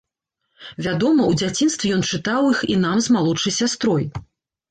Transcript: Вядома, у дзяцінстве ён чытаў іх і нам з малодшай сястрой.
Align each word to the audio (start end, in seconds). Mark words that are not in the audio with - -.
Вядома, 0.85 1.21
у 1.33 1.33
дзяцінстве 1.41 1.91
ён 1.97 2.01
чытаў 2.17 2.49
іх 2.53 2.63
і 2.77 2.77
нам 2.85 2.97
з 3.09 3.17
малодшай 3.17 3.53
сястрой. 3.61 4.05